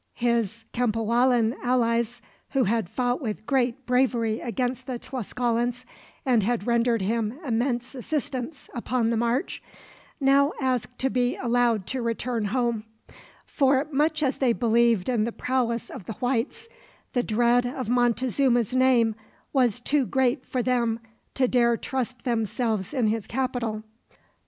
[0.15, 5.85] His Cempoallan allies, who had fought with great bravery against the Tlascalans,
[6.25, 9.61] and had rendered him immense assistance upon the march,
[10.19, 12.83] now asked to be allowed to return home;
[13.45, 16.67] for much as they believed in the prowess of the whites,
[17.13, 19.13] the dread of Montezuma's name
[19.53, 20.99] was too great for them
[21.35, 23.83] to dare trust themselves in his capital.